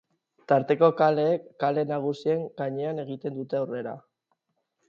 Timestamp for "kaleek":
1.01-1.43